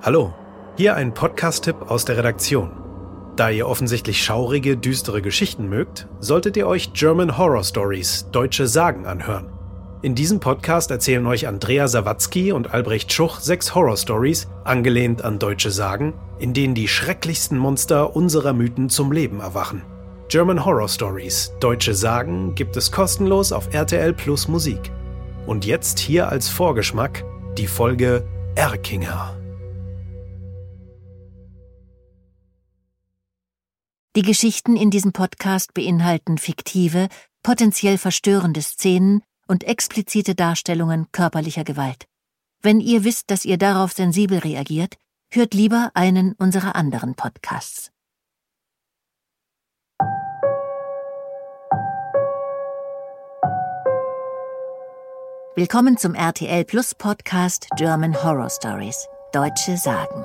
[0.00, 0.32] Hallo,
[0.76, 2.70] hier ein Podcast-Tipp aus der Redaktion.
[3.34, 9.06] Da ihr offensichtlich schaurige, düstere Geschichten mögt, solltet ihr euch German Horror Stories, deutsche Sagen
[9.06, 9.52] anhören.
[10.02, 15.40] In diesem Podcast erzählen euch Andrea Sawatzki und Albrecht Schuch sechs Horror Stories, angelehnt an
[15.40, 19.82] deutsche Sagen, in denen die schrecklichsten Monster unserer Mythen zum Leben erwachen.
[20.28, 24.92] German Horror Stories, deutsche Sagen gibt es kostenlos auf RTL Plus Musik.
[25.44, 27.24] Und jetzt hier als Vorgeschmack
[27.56, 28.24] die Folge
[28.54, 29.37] Erkinger.
[34.16, 37.08] Die Geschichten in diesem Podcast beinhalten fiktive,
[37.42, 42.06] potenziell verstörende Szenen und explizite Darstellungen körperlicher Gewalt.
[42.62, 44.96] Wenn ihr wisst, dass ihr darauf sensibel reagiert,
[45.30, 47.90] hört lieber einen unserer anderen Podcasts.
[55.54, 60.24] Willkommen zum RTL Plus Podcast German Horror Stories, deutsche Sagen.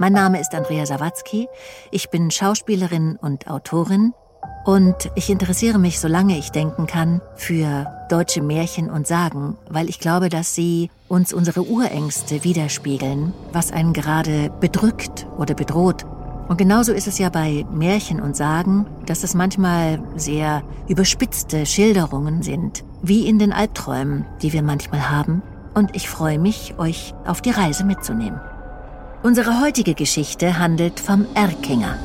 [0.00, 1.48] Mein Name ist Andrea Sawatzki,
[1.90, 4.14] ich bin Schauspielerin und Autorin
[4.64, 9.98] und ich interessiere mich, solange ich denken kann, für deutsche Märchen und Sagen, weil ich
[9.98, 16.06] glaube, dass sie uns unsere Urängste widerspiegeln, was einen gerade bedrückt oder bedroht.
[16.46, 22.42] Und genauso ist es ja bei Märchen und Sagen, dass es manchmal sehr überspitzte Schilderungen
[22.42, 25.42] sind, wie in den Albträumen, die wir manchmal haben.
[25.74, 28.40] Und ich freue mich, euch auf die Reise mitzunehmen.
[29.20, 31.98] Unsere heutige Geschichte handelt vom Erkinger.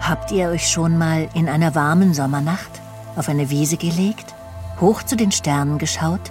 [0.00, 2.70] Habt ihr euch schon mal in einer warmen Sommernacht
[3.16, 4.36] auf eine Wiese gelegt,
[4.80, 6.30] hoch zu den Sternen geschaut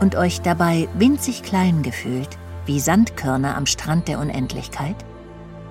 [0.00, 2.30] und euch dabei winzig klein gefühlt,
[2.64, 4.96] wie Sandkörner am Strand der Unendlichkeit?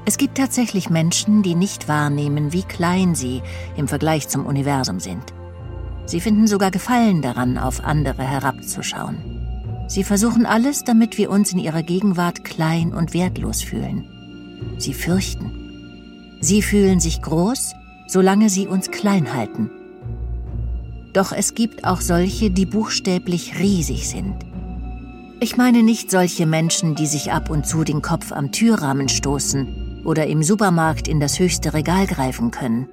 [0.05, 3.41] Es gibt tatsächlich Menschen, die nicht wahrnehmen, wie klein sie
[3.77, 5.33] im Vergleich zum Universum sind.
[6.05, 9.85] Sie finden sogar Gefallen daran, auf andere herabzuschauen.
[9.87, 14.05] Sie versuchen alles, damit wir uns in ihrer Gegenwart klein und wertlos fühlen.
[14.77, 16.37] Sie fürchten.
[16.41, 17.73] Sie fühlen sich groß,
[18.07, 19.69] solange sie uns klein halten.
[21.13, 24.35] Doch es gibt auch solche, die buchstäblich riesig sind.
[25.39, 29.82] Ich meine nicht solche Menschen, die sich ab und zu den Kopf am Türrahmen stoßen
[30.03, 32.89] oder im Supermarkt in das höchste Regal greifen können.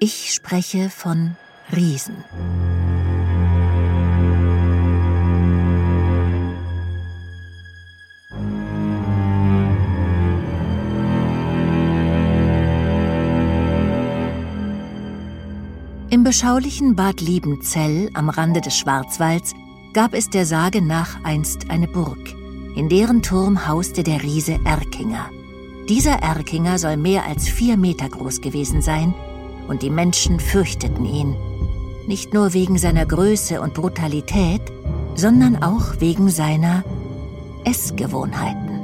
[0.00, 1.36] Ich spreche von
[1.74, 2.16] Riesen.
[16.10, 19.52] Im beschaulichen Bad Liebenzell am Rande des Schwarzwalds
[19.94, 22.34] gab es der Sage nach einst eine Burg.
[22.76, 25.30] In deren Turm hauste der Riese Erkinger.
[25.88, 29.12] Dieser Erkinger soll mehr als vier Meter groß gewesen sein
[29.68, 31.36] und die Menschen fürchteten ihn.
[32.06, 34.62] Nicht nur wegen seiner Größe und Brutalität,
[35.14, 36.84] sondern auch wegen seiner
[37.64, 38.80] Essgewohnheiten.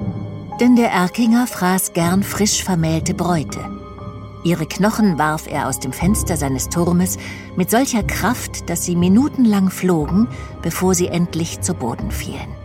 [0.60, 3.60] Denn der Erkinger fraß gern frisch vermählte Bräute.
[4.44, 7.18] Ihre Knochen warf er aus dem Fenster seines Turmes
[7.56, 10.28] mit solcher Kraft, dass sie minutenlang flogen,
[10.60, 12.59] bevor sie endlich zu Boden fielen.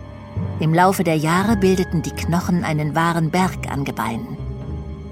[0.60, 4.38] Im Laufe der Jahre bildeten die Knochen einen wahren Berg an Gebeinen.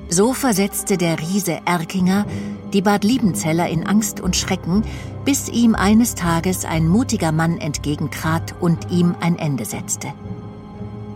[0.10, 2.26] So versetzte der Riese Erkinger
[2.74, 4.84] die Bad Liebenzeller in Angst und Schrecken,
[5.26, 10.08] bis ihm eines Tages ein mutiger Mann entgegentrat und ihm ein Ende setzte.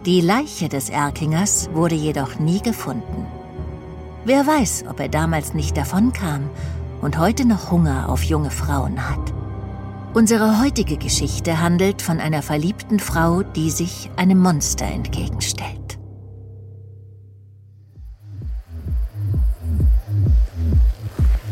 [0.05, 3.25] Die Leiche des Erkingers wurde jedoch nie gefunden.
[4.23, 6.49] Wer weiß, ob er damals nicht davonkam
[7.01, 9.33] und heute noch Hunger auf junge Frauen hat.
[10.17, 15.99] Unsere heutige Geschichte handelt von einer verliebten Frau, die sich einem Monster entgegenstellt.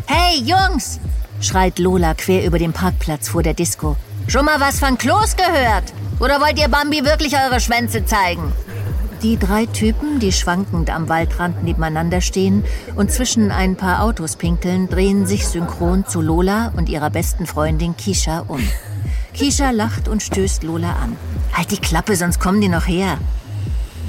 [0.08, 1.00] Hey Jungs!
[1.42, 3.98] schreit Lola quer über den Parkplatz vor der Disco.
[4.28, 5.94] Schon mal was von Klos gehört?
[6.20, 8.52] Oder wollt ihr Bambi wirklich eure Schwänze zeigen?
[9.26, 12.64] Die drei Typen, die schwankend am Waldrand nebeneinander stehen
[12.96, 17.98] und zwischen ein paar Autos pinkeln, drehen sich synchron zu Lola und ihrer besten Freundin
[17.98, 18.60] Kisha um.
[19.34, 21.18] Kisha lacht und stößt Lola an.
[21.54, 23.18] Halt die Klappe, sonst kommen die noch her.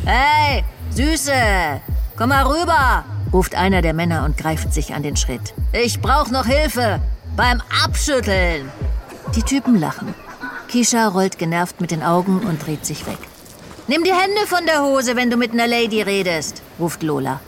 [0.04, 1.32] Hey, Süße,
[2.18, 5.54] komm mal rüber, ruft einer der Männer und greift sich an den Schritt.
[5.72, 7.00] Ich brauch noch Hilfe
[7.36, 8.70] beim Abschütteln.
[9.34, 10.14] Die Typen lachen.
[10.68, 13.16] Kisha rollt genervt mit den Augen und dreht sich weg.
[13.88, 17.38] Nimm die Hände von der Hose, wenn du mit einer Lady redest, ruft Lola.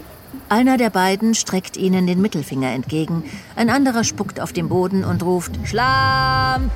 [0.49, 3.25] Einer der beiden streckt ihnen den Mittelfinger entgegen,
[3.56, 6.70] ein anderer spuckt auf den Boden und ruft Schlampen.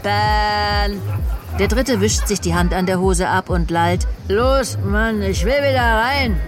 [1.61, 5.45] Der dritte wischt sich die Hand an der Hose ab und lallt Los, Mann, ich
[5.45, 6.41] will wieder rein.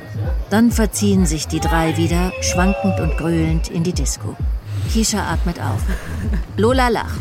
[0.51, 4.35] Dann verziehen sich die drei wieder, schwankend und gröhlend, in die Disco.
[4.93, 5.83] Kisha atmet auf.
[6.57, 7.21] Lola lacht.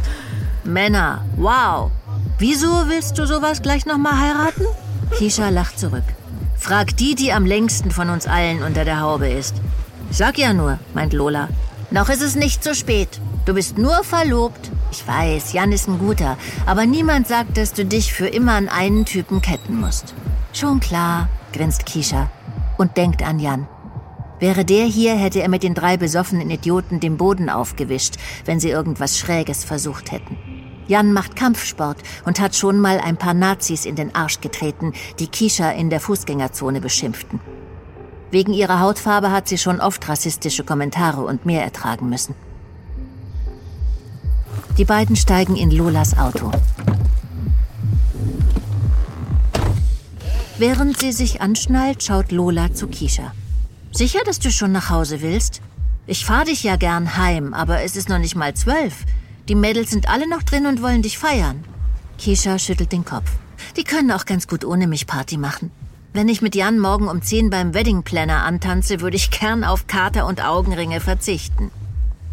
[0.63, 1.92] Männer, wow.
[2.40, 4.66] Wieso willst du sowas gleich nochmal heiraten?
[5.12, 6.04] Kisha lacht zurück.
[6.58, 9.56] Frag die, die am längsten von uns allen unter der Haube ist.
[10.12, 11.50] Sag ja nur, meint Lola.
[11.92, 13.20] Noch ist es nicht zu spät.
[13.46, 14.72] Du bist nur verlobt.
[14.92, 18.70] Ich weiß, Jan ist ein guter, aber niemand sagt, dass du dich für immer an
[18.70, 20.14] einen Typen ketten musst.
[20.54, 22.32] Schon klar, grinst Kisha
[22.78, 23.68] und denkt an Jan.
[24.40, 28.16] Wäre der hier, hätte er mit den drei besoffenen Idioten den Boden aufgewischt,
[28.46, 30.38] wenn sie irgendwas Schräges versucht hätten.
[30.88, 35.27] Jan macht Kampfsport und hat schon mal ein paar Nazis in den Arsch getreten, die
[35.27, 37.39] Kisha in der Fußgängerzone beschimpften.
[38.31, 42.35] Wegen ihrer Hautfarbe hat sie schon oft rassistische Kommentare und mehr ertragen müssen.
[44.77, 46.51] Die beiden steigen in Lolas Auto.
[50.57, 53.33] Während sie sich anschnallt, schaut Lola zu Kisha.
[53.91, 55.62] Sicher, dass du schon nach Hause willst?
[56.07, 59.06] Ich fahr dich ja gern heim, aber es ist noch nicht mal zwölf.
[59.50, 61.63] Die Mädels sind alle noch drin und wollen dich feiern.
[62.18, 63.30] Kisha schüttelt den Kopf.
[63.75, 65.72] Die können auch ganz gut ohne mich Party machen.
[66.13, 69.88] Wenn ich mit Jan morgen um zehn beim Wedding Planner antanze, würde ich gern auf
[69.88, 71.72] Kater und Augenringe verzichten.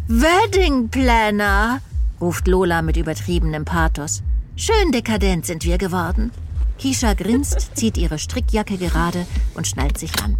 [0.07, 1.81] Wedding Planner?
[2.21, 4.21] ruft Lola mit übertriebenem Pathos.
[4.55, 6.31] Schön dekadent sind wir geworden.
[6.77, 9.25] Kisha grinst, zieht ihre Strickjacke gerade
[9.55, 10.37] und schnallt sich an.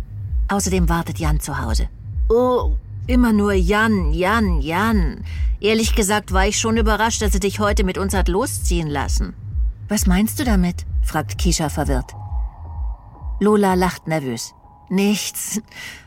[0.48, 1.90] Außerdem wartet Jan zu Hause.
[2.30, 2.74] Oh,
[3.12, 5.26] immer nur Jan, Jan, Jan.
[5.60, 9.36] Ehrlich gesagt war ich schon überrascht, dass er dich heute mit uns hat losziehen lassen.
[9.90, 10.86] Was meinst du damit?
[11.04, 12.14] fragt Kisha verwirrt.
[13.40, 14.54] Lola lacht nervös.
[14.90, 15.62] Nichts.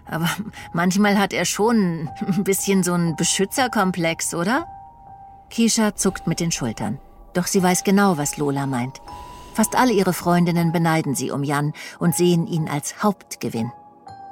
[0.07, 0.29] Aber
[0.73, 4.67] manchmal hat er schon ein bisschen so einen Beschützerkomplex, oder?
[5.51, 6.99] Kisha zuckt mit den Schultern.
[7.35, 9.01] Doch sie weiß genau, was Lola meint.
[9.53, 13.71] Fast alle ihre Freundinnen beneiden sie um Jan und sehen ihn als Hauptgewinn.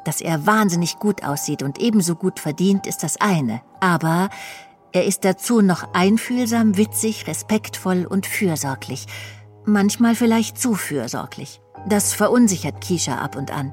[0.05, 3.63] Dass er wahnsinnig gut aussieht und ebenso gut verdient, ist das eine.
[3.81, 4.31] Aber
[4.93, 9.07] er ist dazu noch einfühlsam, witzig, respektvoll und fürsorglich.
[9.65, 11.61] Manchmal vielleicht zu fürsorglich.
[11.89, 13.73] Das verunsichert Kisha ab und an.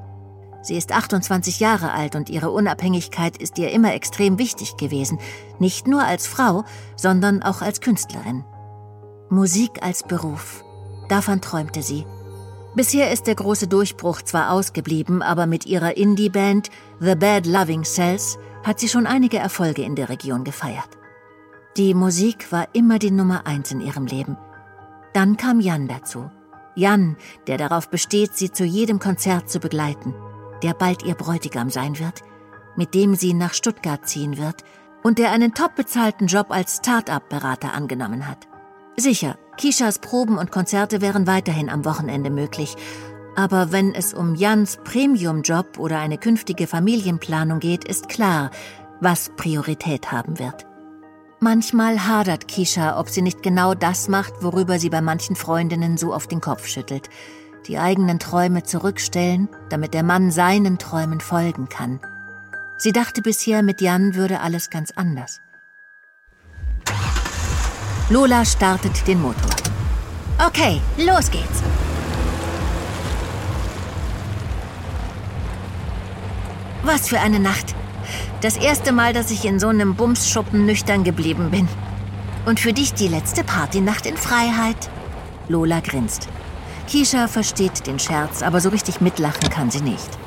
[0.62, 5.18] Sie ist 28 Jahre alt und ihre Unabhängigkeit ist ihr immer extrem wichtig gewesen.
[5.58, 6.64] Nicht nur als Frau,
[6.96, 8.44] sondern auch als Künstlerin.
[9.30, 10.64] Musik als Beruf.
[11.08, 12.04] Davon träumte sie.
[12.74, 16.70] Bisher ist der große Durchbruch zwar ausgeblieben, aber mit ihrer Indie-Band
[17.00, 20.88] The Bad Loving Cells hat sie schon einige Erfolge in der Region gefeiert.
[21.76, 24.36] Die Musik war immer die Nummer eins in ihrem Leben.
[25.14, 26.30] Dann kam Jan dazu.
[26.76, 27.16] Jan,
[27.48, 30.14] der darauf besteht, sie zu jedem Konzert zu begleiten,
[30.62, 32.22] der bald ihr Bräutigam sein wird,
[32.76, 34.62] mit dem sie nach Stuttgart ziehen wird
[35.02, 38.46] und der einen top bezahlten Job als Start-up-Berater angenommen hat.
[38.96, 42.76] Sicher, Kishas Proben und Konzerte wären weiterhin am Wochenende möglich.
[43.36, 48.50] Aber wenn es um Jans Premium-Job oder eine künftige Familienplanung geht, ist klar,
[49.02, 50.64] was Priorität haben wird.
[51.40, 56.14] Manchmal hadert Kisha, ob sie nicht genau das macht, worüber sie bei manchen Freundinnen so
[56.14, 57.10] auf den Kopf schüttelt.
[57.68, 62.00] Die eigenen Träume zurückstellen, damit der Mann seinen Träumen folgen kann.
[62.78, 65.42] Sie dachte bisher, mit Jan würde alles ganz anders.
[68.10, 69.52] Lola startet den Motor.
[70.44, 71.62] Okay, los geht's.
[76.82, 77.76] Was für eine Nacht.
[78.40, 81.68] Das erste Mal, dass ich in so einem Bumsschuppen nüchtern geblieben bin.
[82.46, 84.90] Und für dich die letzte Partynacht in Freiheit?
[85.46, 86.26] Lola grinst.
[86.88, 90.18] Kisha versteht den Scherz, aber so richtig mitlachen kann sie nicht.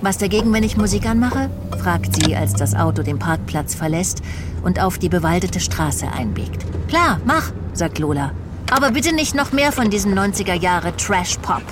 [0.00, 1.50] Was dagegen, wenn ich Musik anmache?
[1.82, 4.22] fragt sie, als das Auto den Parkplatz verlässt
[4.62, 6.64] und auf die bewaldete Straße einbiegt.
[6.88, 8.32] Klar, mach, sagt Lola.
[8.70, 11.62] Aber bitte nicht noch mehr von diesen 90er Jahre Trash-Pop.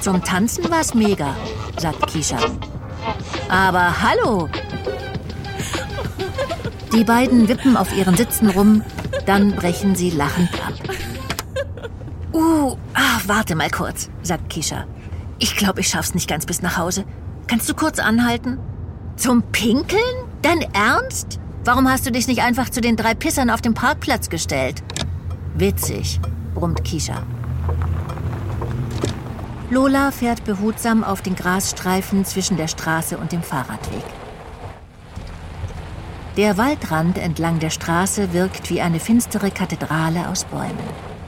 [0.00, 1.34] Zum Tanzen war's mega,
[1.78, 2.38] sagt Kisha.
[3.48, 4.48] Aber hallo!
[6.92, 8.82] Die beiden wippen auf ihren Sitzen rum,
[9.24, 10.74] dann brechen sie lachend ab.
[12.32, 14.84] Uh, ah, warte mal kurz, sagt Kisha.
[15.38, 17.04] Ich glaube, ich schaff's nicht ganz bis nach Hause.
[17.48, 18.58] Kannst du kurz anhalten?
[19.16, 20.02] Zum Pinkeln?
[20.42, 21.38] Dein Ernst?
[21.64, 24.82] Warum hast du dich nicht einfach zu den drei Pissern auf dem Parkplatz gestellt?
[25.54, 26.20] Witzig,
[26.54, 27.22] brummt Kisha.
[29.70, 34.04] Lola fährt behutsam auf den Grasstreifen zwischen der Straße und dem Fahrradweg.
[36.36, 40.76] Der Waldrand entlang der Straße wirkt wie eine finstere Kathedrale aus Bäumen.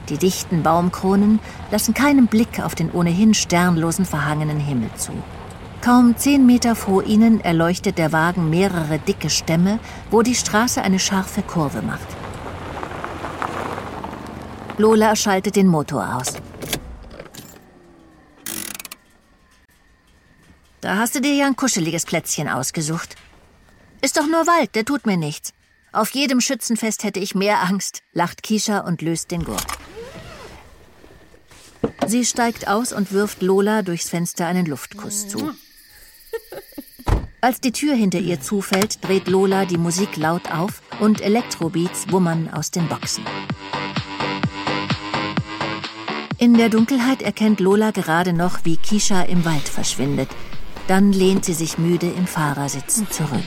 [0.09, 1.39] Die dichten Baumkronen
[1.71, 5.13] lassen keinen Blick auf den ohnehin sternlosen verhangenen Himmel zu.
[5.81, 9.79] Kaum zehn Meter vor ihnen erleuchtet der Wagen mehrere dicke Stämme,
[10.11, 12.07] wo die Straße eine scharfe Kurve macht.
[14.77, 16.33] Lola schaltet den Motor aus.
[20.81, 23.15] Da hast du dir ja ein kuscheliges Plätzchen ausgesucht.
[24.01, 25.53] Ist doch nur Wald, der tut mir nichts.
[25.91, 29.65] Auf jedem Schützenfest hätte ich mehr Angst, lacht Kisha und löst den Gurt.
[32.05, 35.53] Sie steigt aus und wirft Lola durchs Fenster einen Luftkuss zu.
[37.41, 42.49] Als die Tür hinter ihr zufällt, dreht Lola die Musik laut auf und Elektrobeats wummern
[42.51, 43.23] aus den Boxen.
[46.37, 50.29] In der Dunkelheit erkennt Lola gerade noch, wie Kisha im Wald verschwindet.
[50.87, 53.39] Dann lehnt sie sich müde im Fahrersitz zurück.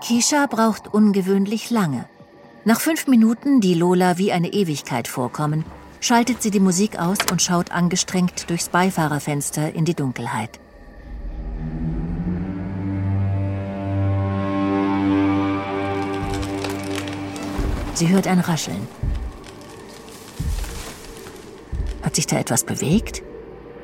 [0.00, 2.08] Kisha braucht ungewöhnlich lange.
[2.66, 5.64] Nach fünf Minuten, die Lola wie eine Ewigkeit vorkommen,
[5.98, 10.60] schaltet sie die Musik aus und schaut angestrengt durchs Beifahrerfenster in die Dunkelheit.
[17.94, 18.86] Sie hört ein Rascheln.
[22.02, 23.22] Hat sich da etwas bewegt?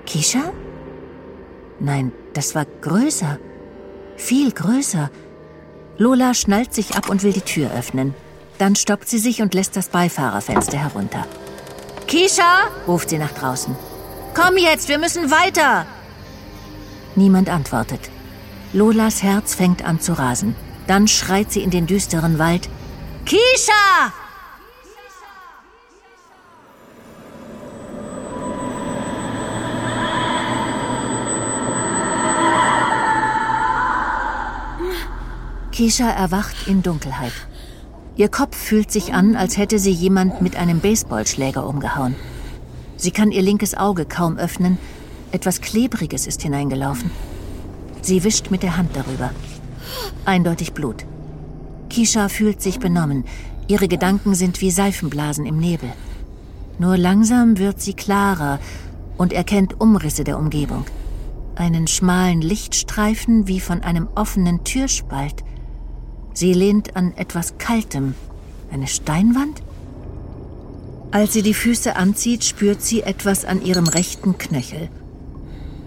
[0.04, 0.52] Kisha?
[1.80, 3.38] Nein, das war größer.
[4.16, 5.11] Viel größer.
[5.97, 8.14] Lola schnallt sich ab und will die Tür öffnen.
[8.58, 11.26] Dann stoppt sie sich und lässt das Beifahrerfenster herunter.
[12.06, 13.76] Kisha, ruft sie nach draußen.
[14.34, 15.86] Komm jetzt, wir müssen weiter.
[17.14, 18.00] Niemand antwortet.
[18.72, 20.54] Lolas Herz fängt an zu rasen.
[20.86, 22.68] Dann schreit sie in den düsteren Wald.
[23.25, 24.12] Kisha!
[35.72, 37.32] Kisha erwacht in Dunkelheit.
[38.16, 42.14] Ihr Kopf fühlt sich an, als hätte sie jemand mit einem Baseballschläger umgehauen.
[42.96, 44.78] Sie kann ihr linkes Auge kaum öffnen.
[45.32, 47.11] Etwas Klebriges ist hineingelaufen.
[48.00, 49.32] Sie wischt mit der Hand darüber.
[50.25, 51.04] Eindeutig Blut.
[51.90, 53.25] Kisha fühlt sich benommen.
[53.68, 55.92] Ihre Gedanken sind wie Seifenblasen im Nebel.
[56.78, 58.61] Nur langsam wird sie klarer
[59.18, 60.87] und erkennt Umrisse der Umgebung.
[61.54, 65.44] Einen schmalen Lichtstreifen wie von einem offenen Türspalt.
[66.36, 68.14] Sie lehnt an etwas Kaltem.
[68.70, 69.62] Eine Steinwand?
[71.10, 74.90] Als sie die Füße anzieht, spürt sie etwas an ihrem rechten Knöchel.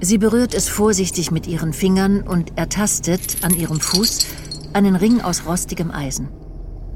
[0.02, 4.26] Sie berührt es vorsichtig mit ihren Fingern und ertastet an ihrem Fuß
[4.74, 6.30] einen Ring aus rostigem Eisen.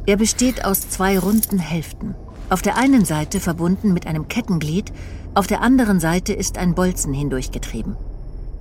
[0.08, 2.16] Er besteht aus zwei runden Hälften.
[2.50, 4.92] Auf der einen Seite verbunden mit einem Kettenglied,
[5.36, 7.98] auf der anderen Seite ist ein Bolzen hindurchgetrieben.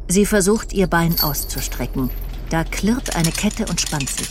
[0.09, 2.11] Sie versucht, ihr Bein auszustrecken.
[2.51, 4.29] Da klirrt eine Kette und spannt sich.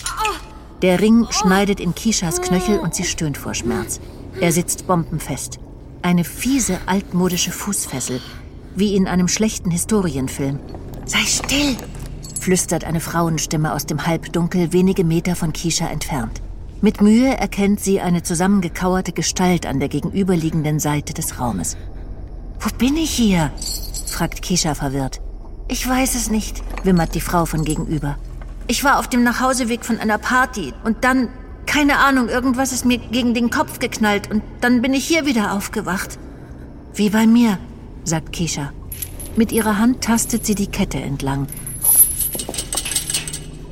[0.81, 3.99] Der Ring schneidet in Kishas Knöchel und sie stöhnt vor Schmerz.
[4.39, 5.59] Er sitzt bombenfest.
[6.01, 8.19] Eine fiese, altmodische Fußfessel,
[8.75, 10.59] wie in einem schlechten Historienfilm.
[11.05, 11.77] Sei still,
[12.39, 16.41] flüstert eine Frauenstimme aus dem Halbdunkel wenige Meter von Kisha entfernt.
[16.81, 21.77] Mit Mühe erkennt sie eine zusammengekauerte Gestalt an der gegenüberliegenden Seite des Raumes.
[22.59, 23.51] Wo bin ich hier?
[24.07, 25.21] fragt Kisha verwirrt.
[25.67, 28.17] Ich weiß es nicht, wimmert die Frau von gegenüber.
[28.71, 31.27] Ich war auf dem Nachhauseweg von einer Party und dann,
[31.65, 35.51] keine Ahnung, irgendwas ist mir gegen den Kopf geknallt und dann bin ich hier wieder
[35.51, 36.17] aufgewacht.
[36.93, 37.57] Wie bei mir,
[38.05, 38.71] sagt Kisha.
[39.35, 41.47] Mit ihrer Hand tastet sie die Kette entlang,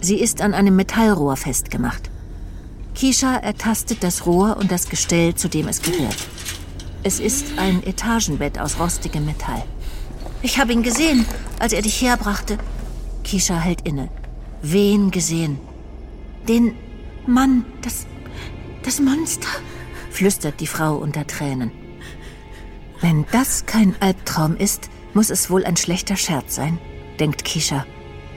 [0.02, 2.10] Sie ist an einem Metallrohr festgemacht.
[2.94, 6.28] Kisha ertastet das Rohr und das Gestell, zu dem es gehört.
[7.04, 9.64] Es ist ein Etagenbett aus rostigem Metall.
[10.42, 11.26] Ich habe ihn gesehen,
[11.58, 12.58] als er dich herbrachte.
[13.24, 14.10] Kisha hält inne.
[14.62, 15.58] Wen gesehen?
[16.48, 16.76] Den
[17.26, 18.06] Mann, das.
[18.84, 19.48] das Monster,
[20.12, 21.72] flüstert die Frau unter Tränen.
[23.02, 26.78] Wenn das kein Albtraum ist, muss es wohl ein schlechter Scherz sein,
[27.20, 27.86] denkt Kisha.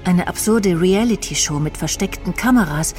[0.04, 2.94] Eine absurde Reality-Show mit versteckten Kameras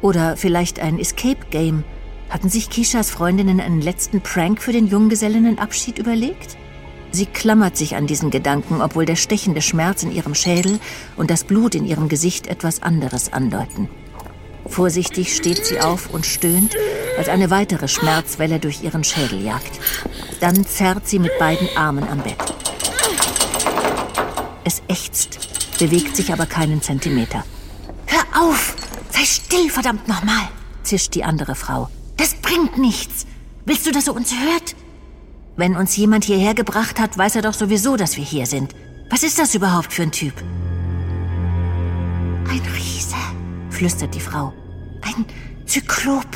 [0.00, 1.84] oder vielleicht ein Escape-Game.
[2.30, 6.56] Hatten sich Kishas Freundinnen einen letzten Prank für den Junggesellinnenabschied überlegt?
[7.18, 10.78] Sie klammert sich an diesen Gedanken, obwohl der stechende Schmerz in ihrem Schädel
[11.16, 13.88] und das Blut in ihrem Gesicht etwas anderes andeuten.
[14.68, 16.76] Vorsichtig steht sie auf und stöhnt,
[17.18, 19.80] als eine weitere Schmerzwelle durch ihren Schädel jagt.
[20.38, 22.36] Dann zerrt sie mit beiden Armen am Bett.
[24.62, 25.40] Es ächzt
[25.80, 27.44] bewegt sich aber keinen Zentimeter.
[28.06, 28.76] Hör auf!
[29.10, 30.48] Sei still, verdammt nochmal!
[30.84, 31.88] zischt die andere Frau.
[32.16, 33.26] Das bringt nichts.
[33.64, 34.76] Willst du, dass er uns hört?
[35.58, 38.76] Wenn uns jemand hierher gebracht hat, weiß er doch sowieso, dass wir hier sind.
[39.10, 40.34] Was ist das überhaupt für ein Typ?
[42.48, 43.16] Ein Riese,
[43.68, 44.52] flüstert die Frau.
[45.02, 45.26] Ein
[45.66, 46.28] Zyklop.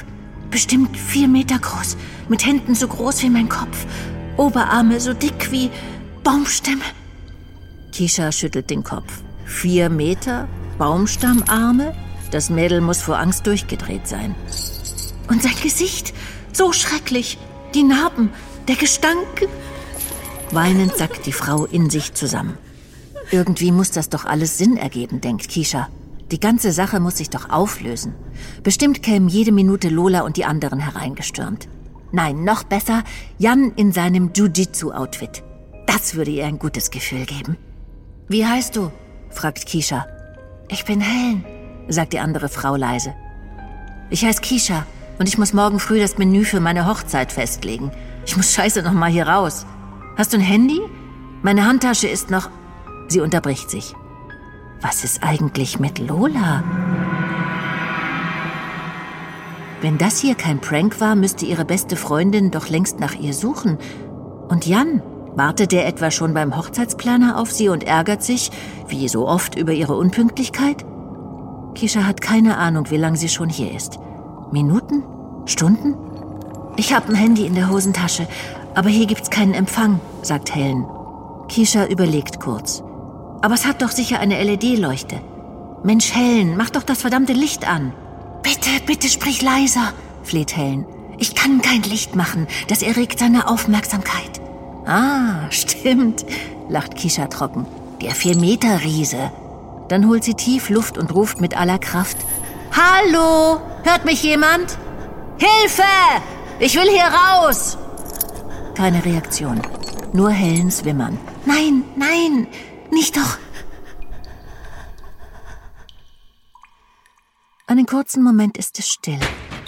[0.51, 1.97] Bestimmt vier Meter groß,
[2.29, 3.87] mit Händen so groß wie mein Kopf,
[4.37, 5.71] Oberarme so dick wie
[6.25, 6.83] Baumstämme.
[7.93, 9.23] Kisha schüttelt den Kopf.
[9.45, 10.49] Vier Meter,
[10.79, 11.95] Baumstammarme.
[12.33, 14.35] Das Mädel muss vor Angst durchgedreht sein.
[15.29, 16.13] Und sein Gesicht,
[16.53, 17.39] so schrecklich.
[17.75, 18.31] Die Narben,
[18.69, 19.49] der Gestank.
[20.51, 22.59] Weinend sackt die Frau in sich zusammen.
[23.31, 25.89] Irgendwie muss das doch alles Sinn ergeben, denkt Kisha.
[26.31, 28.15] Die ganze Sache muss sich doch auflösen.
[28.63, 31.69] Bestimmt kämen jede Minute Lola und die anderen hereingestürmt.
[32.11, 33.05] Nein, noch besser,
[33.39, 35.43] Jan in seinem Jiu-Jitsu-Outfit.
[35.87, 37.57] Das würde ihr ein gutes Gefühl geben.
[38.29, 38.91] Wie heißt du?
[39.31, 40.07] fragt Kisha.
[40.69, 41.45] Ich bin Helen,
[41.89, 43.15] sagt die andere Frau leise.
[44.11, 44.87] Ich heiße Kisha
[45.19, 47.91] und ich muss morgen früh das Menü für meine Hochzeit festlegen.
[48.25, 49.67] Ich muss scheiße noch mal hier raus.
[50.17, 50.81] Hast du ein Handy?
[51.43, 52.49] Meine Handtasche ist noch...
[53.09, 53.95] Sie unterbricht sich.
[54.81, 56.63] Was ist eigentlich mit Lola?
[59.81, 63.79] Wenn das hier kein Prank war, müsste ihre beste Freundin doch längst nach ihr suchen.
[64.49, 65.03] Und Jan?
[65.35, 68.51] Wartet er etwa schon beim Hochzeitsplaner auf sie und ärgert sich,
[68.87, 70.85] wie so oft, über ihre Unpünktlichkeit?
[71.75, 73.99] Kisha hat keine Ahnung, wie lange sie schon hier ist.
[74.53, 75.03] Minuten?
[75.47, 75.97] Stunden?
[76.77, 78.27] Ich habe ein Handy in der Hosentasche,
[78.75, 80.87] aber hier gibt's keinen Empfang, sagt Helen.
[81.49, 82.83] Kisha überlegt kurz.
[83.43, 85.21] Aber es hat doch sicher eine LED-Leuchte.
[85.85, 87.93] Mensch, Helen, mach doch das verdammte Licht an.
[88.43, 90.87] Bitte, bitte sprich leiser, fleht Helen.
[91.19, 94.41] Ich kann kein Licht machen, das erregt seine Aufmerksamkeit.
[94.87, 96.25] Ah, stimmt,
[96.69, 97.67] lacht Kisha trocken.
[98.01, 99.31] Der Vier-Meter-Riese.
[99.89, 102.17] Dann holt sie tief Luft und ruft mit aller Kraft.
[102.73, 104.79] Hallo, hört mich jemand?
[105.39, 105.83] Hilfe!
[106.65, 107.77] Ich will hier raus!
[108.77, 109.61] Keine Reaktion.
[110.13, 111.19] Nur Helens Wimmern.
[111.45, 112.47] Nein, nein,
[112.93, 113.37] nicht doch.
[117.67, 119.19] Einen kurzen Moment ist es still.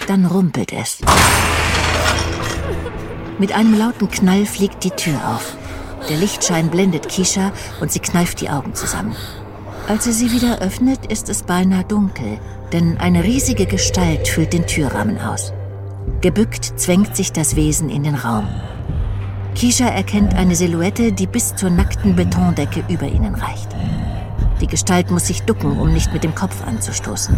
[0.07, 0.99] Dann rumpelt es.
[3.41, 5.57] Mit einem lauten Knall fliegt die Tür auf.
[6.09, 9.17] Der Lichtschein blendet Kisha und sie kneift die Augen zusammen.
[9.89, 12.39] Als sie sie wieder öffnet, ist es beinahe dunkel,
[12.73, 15.53] denn eine riesige Gestalt füllt den Türrahmen aus.
[16.21, 18.49] Gebückt zwängt sich das Wesen in den Raum.
[19.55, 23.69] Kisha erkennt eine Silhouette, die bis zur nackten Betondecke über ihnen reicht.
[24.61, 27.37] Die Gestalt muss sich ducken, um nicht mit dem Kopf anzustoßen.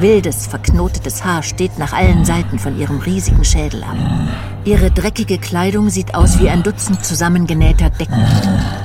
[0.00, 3.96] Wildes, verknotetes Haar steht nach allen Seiten von ihrem riesigen Schädel ab.
[4.64, 8.26] Ihre dreckige Kleidung sieht aus wie ein Dutzend zusammengenähter Decken.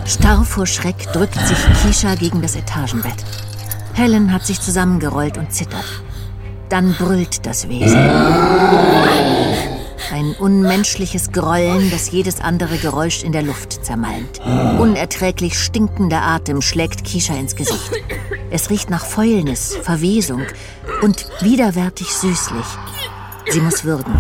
[0.06, 3.26] Starr vor Schreck drückt sich Kisha gegen das Etagenbett.
[3.94, 5.86] Helen hat sich zusammengerollt und zittert.
[6.70, 8.00] Dann brüllt das Wesen.
[10.12, 14.40] Ein unmenschliches Grollen, das jedes andere Geräusch in der Luft zermalmt.
[14.80, 17.92] Unerträglich stinkender Atem schlägt Kisha ins Gesicht.
[18.52, 20.44] Es riecht nach Fäulnis, Verwesung
[21.02, 22.66] und widerwärtig süßlich.
[23.50, 24.14] Sie muss würgen.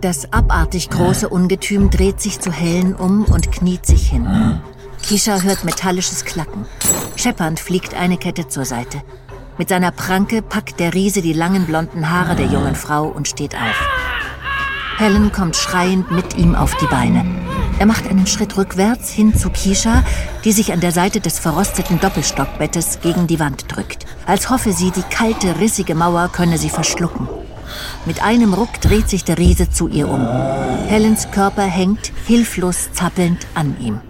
[0.00, 4.60] Das abartig große Ungetüm dreht sich zu Helen um und kniet sich hin.
[5.02, 6.66] Kisha hört metallisches Klacken.
[7.16, 9.02] Scheppernd fliegt eine Kette zur Seite.
[9.56, 13.54] Mit seiner Pranke packt der Riese die langen blonden Haare der jungen Frau und steht
[13.54, 13.88] auf.
[14.98, 17.24] Helen kommt schreiend mit ihm auf die Beine.
[17.78, 20.02] Er macht einen Schritt rückwärts hin zu Kisha,
[20.44, 24.90] die sich an der Seite des verrosteten Doppelstockbettes gegen die Wand drückt, als hoffe sie,
[24.90, 27.28] die kalte, rissige Mauer könne sie verschlucken.
[28.06, 30.26] Mit einem Ruck dreht sich der Riese zu ihr um.
[30.86, 34.00] Helens Körper hängt, hilflos zappelnd, an ihm.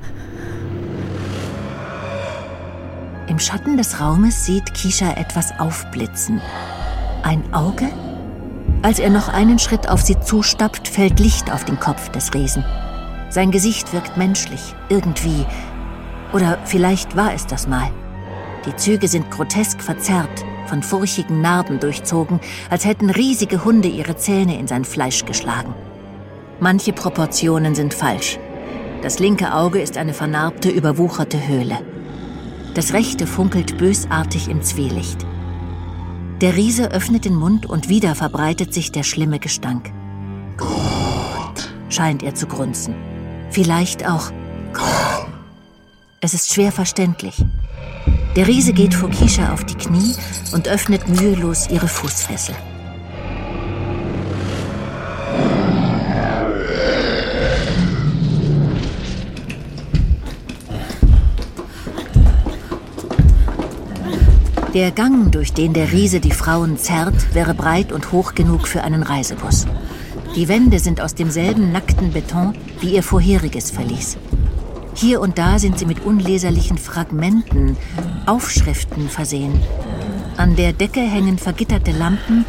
[3.27, 6.43] Im Schatten des Raumes sieht Kisha etwas aufblitzen.
[7.23, 7.89] Ein Auge?
[8.83, 12.63] Als er noch einen Schritt auf sie zustappt, fällt Licht auf den Kopf des Riesen.
[13.31, 15.47] Sein Gesicht wirkt menschlich, irgendwie.
[16.35, 17.91] Oder vielleicht war es das mal.
[18.67, 24.59] Die Züge sind grotesk verzerrt, von furchigen Narben durchzogen, als hätten riesige Hunde ihre Zähne
[24.59, 25.75] in sein Fleisch geschlagen.
[26.61, 28.39] Manche Proportionen sind falsch.
[29.01, 31.79] Das linke Auge ist eine vernarbte, überwucherte Höhle.
[32.75, 35.25] Das rechte funkelt bösartig im Zwielicht.
[36.41, 39.93] Der Riese öffnet den Mund und wieder verbreitet sich der schlimme Gestank.
[40.57, 42.95] Gut, scheint er zu grunzen.
[43.51, 44.31] Vielleicht auch.
[44.73, 45.33] Komm.
[46.21, 47.45] Es ist schwer verständlich.
[48.35, 50.15] Der Riese geht vor Kisha auf die Knie
[50.53, 52.57] und öffnet mühelos ihre Fußfessel.
[64.75, 68.83] Der Gang, durch den der Riese die Frauen zerrt, wäre breit und hoch genug für
[68.83, 69.67] einen Reisebus.
[70.35, 74.19] Die Wände sind aus demselben nackten Beton wie ihr vorheriges Verlies.
[74.95, 77.77] Hier und da sind sie mit unleserlichen Fragmenten,
[78.27, 79.61] Aufschriften versehen.
[80.37, 82.45] An der Decke hängen vergitterte Lampen,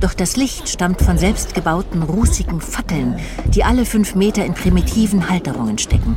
[0.00, 3.20] doch das Licht stammt von selbstgebauten, rußigen Fackeln,
[3.54, 6.16] die alle fünf Meter in primitiven Halterungen stecken.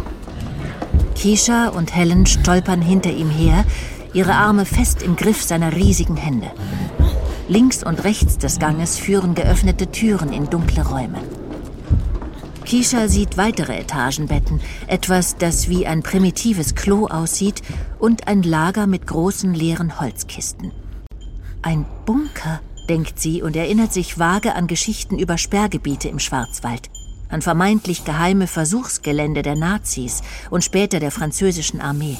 [1.21, 3.63] Keisha und Helen stolpern hinter ihm her,
[4.13, 6.51] ihre Arme fest im Griff seiner riesigen Hände.
[7.47, 11.19] Links und rechts des Ganges führen geöffnete Türen in dunkle Räume.
[12.65, 17.61] Kisha sieht weitere Etagenbetten, etwas, das wie ein primitives Klo aussieht
[17.99, 20.71] und ein Lager mit großen leeren Holzkisten.
[21.61, 26.89] Ein Bunker, denkt sie und erinnert sich vage an Geschichten über Sperrgebiete im Schwarzwald,
[27.29, 32.17] an vermeintlich geheime Versuchsgelände der Nazis und später der französischen Armee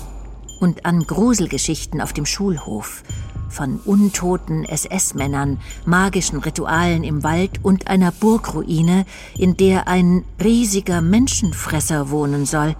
[0.61, 3.03] und an Gruselgeschichten auf dem Schulhof,
[3.49, 9.05] von untoten SS-Männern, magischen Ritualen im Wald und einer Burgruine,
[9.37, 12.75] in der ein riesiger Menschenfresser wohnen soll.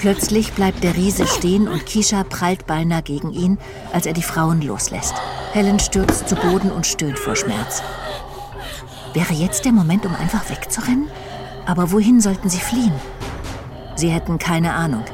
[0.00, 3.56] Plötzlich bleibt der Riese stehen und Kisha prallt beinahe gegen ihn,
[3.92, 5.14] als er die Frauen loslässt.
[5.52, 7.82] Helen stürzt zu Boden und stöhnt vor Schmerz.
[9.14, 11.06] Wäre jetzt der Moment, um einfach wegzurennen?
[11.66, 12.92] Aber wohin sollten sie fliehen?
[13.94, 15.04] Sie hätten keine Ahnung.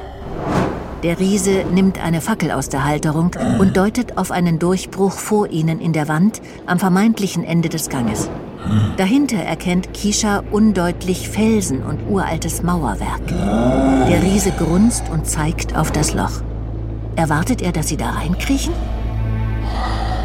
[1.03, 5.81] Der Riese nimmt eine Fackel aus der Halterung und deutet auf einen Durchbruch vor ihnen
[5.81, 8.29] in der Wand am vermeintlichen Ende des Ganges.
[8.97, 13.27] Dahinter erkennt Kisha undeutlich Felsen und uraltes Mauerwerk.
[13.29, 16.43] Der Riese grunzt und zeigt auf das Loch.
[17.15, 18.73] Erwartet er, dass sie da reinkriechen?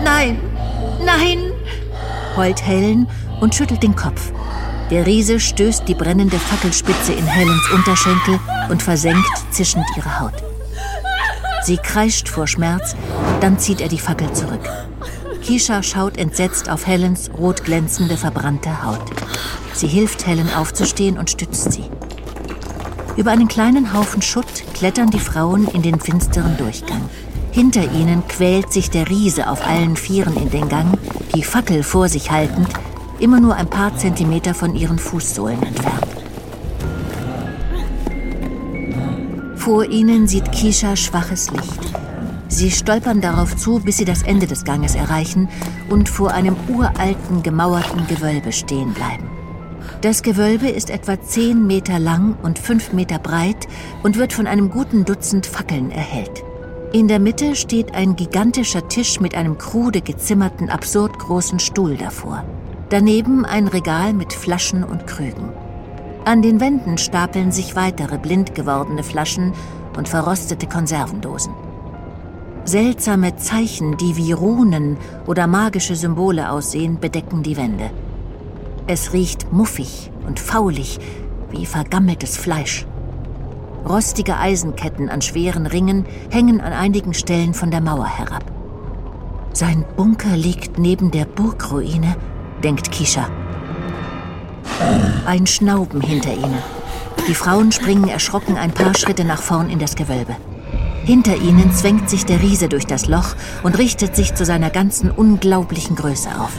[0.04, 0.39] Nein,
[1.06, 1.52] nein,
[2.36, 3.08] heult Helen
[3.42, 4.32] und schüttelt den Kopf.
[4.89, 10.34] Der Riese stößt die brennende Fackelspitze in Helens Unterschenkel und versenkt zischend ihre Haut.
[11.63, 12.96] Sie kreischt vor Schmerz,
[13.39, 14.69] dann zieht er die Fackel zurück.
[15.41, 19.12] Kisha schaut entsetzt auf Helens rot glänzende, verbrannte Haut.
[19.74, 21.86] Sie hilft Helen aufzustehen und stützt sie.
[23.15, 27.10] Über einen kleinen Haufen Schutt klettern die Frauen in den finsteren Durchgang.
[27.52, 30.98] Hinter ihnen quält sich der Riese auf allen Vieren in den Gang,
[31.36, 32.69] die Fackel vor sich haltend,
[33.23, 36.07] immer nur ein paar Zentimeter von ihren Fußsohlen entfernt.
[39.55, 41.93] Vor ihnen sieht Kisha schwaches Licht.
[42.49, 45.47] Sie stolpern darauf zu, bis sie das Ende des Ganges erreichen
[45.89, 49.29] und vor einem uralten, gemauerten Gewölbe stehen bleiben.
[50.01, 53.69] Das Gewölbe ist etwa zehn Meter lang und fünf Meter breit
[54.03, 56.43] und wird von einem guten Dutzend Fackeln erhellt.
[56.91, 62.43] In der Mitte steht ein gigantischer Tisch mit einem krude gezimmerten, absurd großen Stuhl davor.
[62.93, 65.49] Daneben ein Regal mit Flaschen und Krügen.
[66.25, 69.53] An den Wänden stapeln sich weitere blind gewordene Flaschen
[69.97, 71.56] und verrostete Konservendosen.
[72.65, 77.89] Seltsame Zeichen, die wie Runen oder magische Symbole aussehen, bedecken die Wände.
[78.86, 80.99] Es riecht muffig und faulig,
[81.49, 82.86] wie vergammeltes Fleisch.
[83.89, 88.43] Rostige Eisenketten an schweren Ringen hängen an einigen Stellen von der Mauer herab.
[89.51, 92.17] Sein Bunker liegt neben der Burgruine,
[92.63, 93.28] denkt Kisha.
[95.26, 96.60] Ein Schnauben hinter ihnen.
[97.28, 100.36] Die Frauen springen erschrocken ein paar Schritte nach vorn in das Gewölbe.
[101.04, 105.12] Hinter ihnen zwängt sich der Riese durch das Loch und richtet sich zu seiner ganzen
[105.12, 106.52] unglaublichen Größe auf.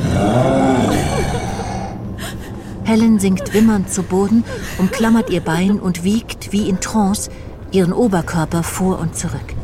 [2.85, 4.45] Helen sinkt wimmernd zu Boden,
[4.79, 7.31] umklammert ihr Bein und wiegt, wie in Trance,
[7.73, 9.55] ihren Oberkörper vor und zurück.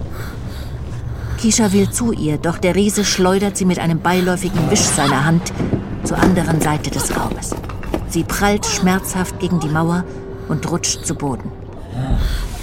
[1.39, 5.53] Kisha will zu ihr, doch der Riese schleudert sie mit einem beiläufigen Wisch seiner Hand
[6.05, 7.55] zur anderen Seite des Raumes.
[8.09, 10.05] Sie prallt schmerzhaft gegen die Mauer
[10.49, 11.51] und rutscht zu Boden.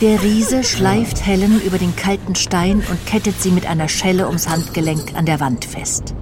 [0.01, 4.47] Der Riese schleift Helen über den kalten Stein und kettet sie mit einer Schelle ums
[4.47, 6.13] Handgelenk an der Wand fest.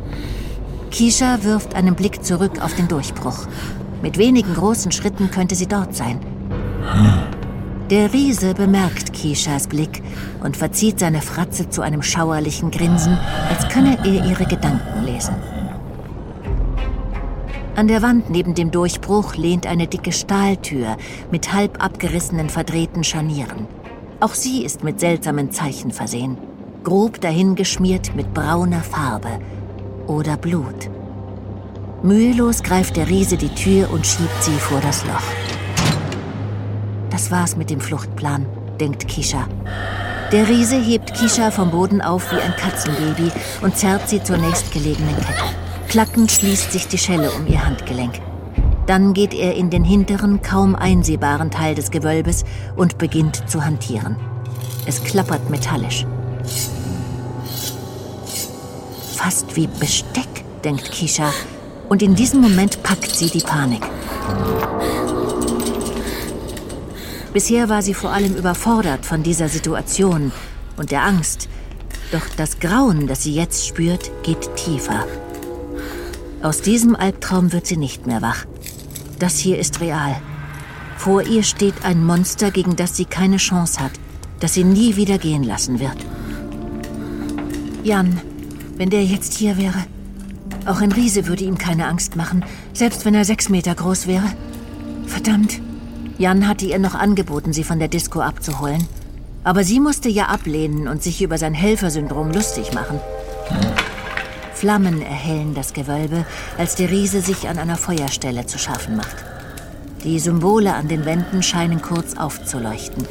[0.91, 3.47] Kisha wirft einen Blick zurück auf den Durchbruch.
[4.01, 6.19] Mit wenigen großen Schritten könnte sie dort sein.
[7.89, 10.01] Der Riese bemerkt Kishas Blick
[10.41, 13.17] und verzieht seine Fratze zu einem schauerlichen Grinsen,
[13.49, 15.35] als könne er ihre Gedanken lesen.
[17.75, 20.95] An der Wand neben dem Durchbruch lehnt eine dicke Stahltür
[21.29, 23.67] mit halb abgerissenen, verdrehten Scharnieren.
[24.21, 26.37] Auch sie ist mit seltsamen Zeichen versehen,
[26.85, 29.39] grob dahingeschmiert mit brauner Farbe
[30.07, 30.89] oder Blut.
[32.01, 35.33] Mühelos greift der Riese die Tür und schiebt sie vor das Loch.
[37.09, 38.45] Das war's mit dem Fluchtplan,
[38.79, 39.49] denkt Kisha.
[40.31, 45.15] Der Riese hebt Kisha vom Boden auf wie ein Katzenbaby und zerrt sie zur nächstgelegenen
[45.17, 45.64] Kette.
[45.89, 48.19] Klackend schließt sich die Schelle um ihr Handgelenk.
[48.85, 52.43] Dann geht er in den hinteren, kaum einsehbaren Teil des Gewölbes
[52.75, 54.17] und beginnt zu hantieren.
[54.85, 56.05] Es klappert metallisch.
[59.15, 60.27] Fast wie Besteck,
[60.63, 61.31] denkt Kisha,
[61.89, 63.81] und in diesem Moment packt sie die Panik.
[67.33, 70.31] Bisher war sie vor allem überfordert von dieser Situation
[70.77, 71.49] und der Angst.
[72.11, 75.05] Doch das Grauen, das sie jetzt spürt, geht tiefer.
[76.45, 78.45] Aus diesem Albtraum wird sie nicht mehr wach.
[79.17, 80.15] Das hier ist real.
[80.95, 83.93] Vor ihr steht ein Monster, gegen das sie keine Chance hat,
[84.39, 85.97] das sie nie wieder gehen lassen wird.
[87.83, 88.21] Jan,
[88.77, 89.85] wenn der jetzt hier wäre.
[90.67, 94.31] Auch ein Riese würde ihm keine Angst machen, selbst wenn er sechs Meter groß wäre.
[95.07, 95.59] Verdammt.
[96.19, 98.85] Jan hatte ihr noch angeboten, sie von der Disco abzuholen.
[99.43, 102.99] Aber sie musste ja ablehnen und sich über sein Helfersyndrom lustig machen.
[104.55, 106.25] Flammen erhellen das Gewölbe,
[106.57, 109.15] als der Riese sich an einer Feuerstelle zu schaffen macht.
[110.03, 113.05] Die Symbole an den Wänden scheinen kurz aufzuleuchten,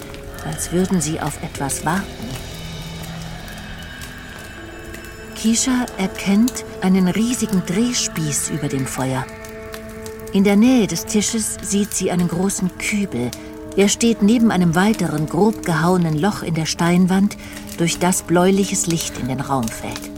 [0.47, 2.29] als würden sie auf etwas warten.
[5.35, 9.27] Kisha erkennt einen riesigen Drehspieß über dem Feuer.
[10.33, 13.31] In der Nähe des Tisches sieht sie einen großen Kübel.
[13.77, 17.37] Er steht neben einem weiteren, grob gehauenen Loch in der Steinwand,
[17.77, 20.14] durch das bläuliches Licht in den Raum fällt.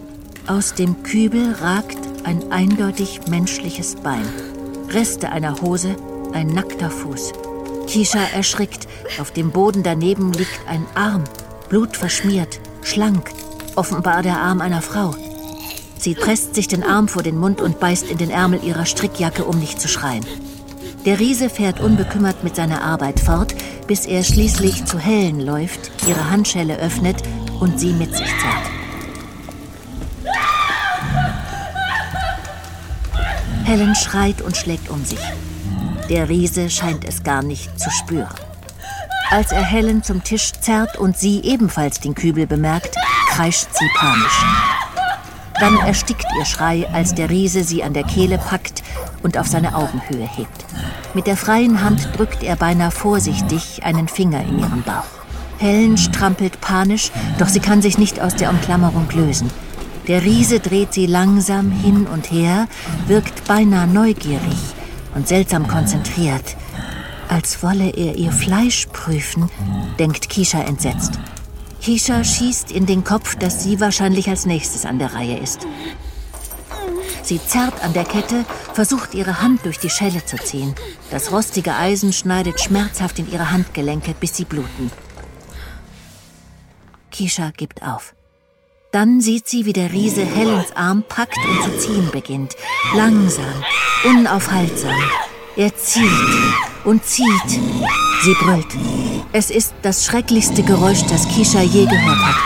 [0.48, 4.24] Aus dem Kübel ragt ein eindeutig menschliches Bein.
[4.90, 5.96] Reste einer Hose,
[6.34, 7.32] ein nackter Fuß.
[7.88, 8.86] Kisha erschrickt.
[9.20, 11.24] Auf dem Boden daneben liegt ein Arm,
[11.68, 13.32] blutverschmiert, schlank,
[13.74, 15.16] offenbar der Arm einer Frau.
[15.98, 19.44] Sie presst sich den Arm vor den Mund und beißt in den Ärmel ihrer Strickjacke,
[19.44, 20.24] um nicht zu schreien.
[21.04, 23.52] Der Riese fährt unbekümmert mit seiner Arbeit fort,
[23.88, 27.16] bis er schließlich zu Helen läuft, ihre Handschelle öffnet
[27.58, 28.75] und sie mit sich zerrt.
[33.66, 35.18] Helen schreit und schlägt um sich.
[36.08, 38.32] Der Riese scheint es gar nicht zu spüren.
[39.28, 42.94] Als er Helen zum Tisch zerrt und sie ebenfalls den Kübel bemerkt,
[43.28, 44.44] kreischt sie panisch.
[45.58, 48.84] Dann erstickt ihr Schrei, als der Riese sie an der Kehle packt
[49.24, 50.64] und auf seine Augenhöhe hebt.
[51.14, 55.02] Mit der freien Hand drückt er beinahe vorsichtig einen Finger in ihren Bauch.
[55.58, 59.50] Helen strampelt panisch, doch sie kann sich nicht aus der Umklammerung lösen.
[60.08, 62.68] Der Riese dreht sie langsam hin und her,
[63.06, 64.56] wirkt beinahe neugierig
[65.14, 66.56] und seltsam konzentriert.
[67.28, 69.50] Als wolle er ihr Fleisch prüfen,
[69.98, 71.18] denkt Kisha entsetzt.
[71.80, 75.66] Kisha schießt in den Kopf, dass sie wahrscheinlich als nächstes an der Reihe ist.
[77.22, 80.74] Sie zerrt an der Kette, versucht ihre Hand durch die Schelle zu ziehen.
[81.10, 84.92] Das rostige Eisen schneidet schmerzhaft in ihre Handgelenke, bis sie bluten.
[87.10, 88.15] Kisha gibt auf.
[88.96, 92.56] Dann sieht sie, wie der Riese Helens Arm packt und zu ziehen beginnt.
[92.94, 93.44] Langsam,
[94.06, 94.98] unaufhaltsam.
[95.54, 96.08] Er zieht
[96.82, 97.50] und zieht.
[98.22, 98.74] Sie brüllt.
[99.32, 102.36] Es ist das schrecklichste Geräusch, das Kisha je gehört hat.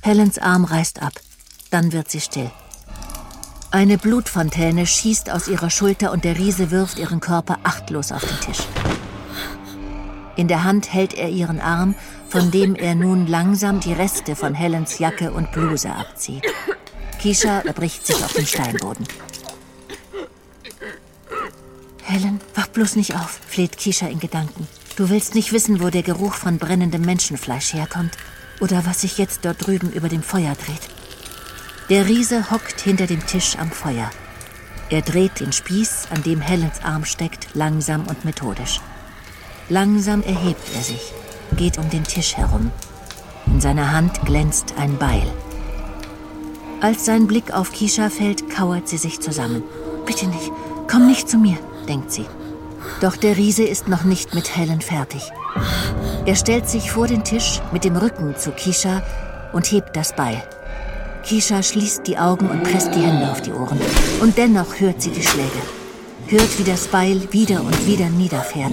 [0.00, 1.12] Helens Arm reißt ab.
[1.68, 2.50] Dann wird sie still.
[3.70, 8.40] Eine Blutfontäne schießt aus ihrer Schulter und der Riese wirft ihren Körper achtlos auf den
[8.40, 8.64] Tisch.
[10.34, 11.94] In der Hand hält er ihren Arm,
[12.32, 16.42] von dem er nun langsam die Reste von Helens Jacke und Bluse abzieht.
[17.20, 19.06] Kisha erbricht sich auf den Steinboden.
[22.02, 24.66] Helen, wach bloß nicht auf, fleht Kisha in Gedanken.
[24.96, 28.16] Du willst nicht wissen, wo der Geruch von brennendem Menschenfleisch herkommt
[28.60, 30.88] oder was sich jetzt dort drüben über dem Feuer dreht.
[31.90, 34.10] Der Riese hockt hinter dem Tisch am Feuer.
[34.88, 38.80] Er dreht den Spieß, an dem Helens Arm steckt, langsam und methodisch.
[39.68, 41.12] Langsam erhebt er sich,
[41.56, 42.70] geht um den Tisch herum.
[43.46, 45.26] In seiner Hand glänzt ein Beil.
[46.80, 49.62] Als sein Blick auf Kisha fällt, kauert sie sich zusammen.
[50.06, 50.50] Bitte nicht,
[50.90, 51.56] komm nicht zu mir,
[51.88, 52.26] denkt sie.
[53.00, 55.30] Doch der Riese ist noch nicht mit Helen fertig.
[56.26, 59.02] Er stellt sich vor den Tisch mit dem Rücken zu Kisha
[59.52, 60.42] und hebt das Beil.
[61.24, 63.80] Kisha schließt die Augen und presst die Hände auf die Ohren.
[64.20, 65.60] Und dennoch hört sie die Schläge
[66.32, 68.72] hört, wie das Beil wieder und wieder niederfährt.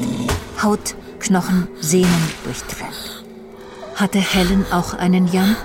[0.63, 3.23] Haut, Knochen, Sehnen durchtrennt.
[3.95, 5.55] Hatte Helen auch einen Jan?